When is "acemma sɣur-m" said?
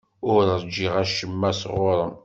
1.03-2.13